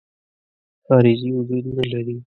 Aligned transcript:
خارجي 0.87 1.29
وجود 1.37 1.63
نه 1.75 1.83
لري. 1.91 2.17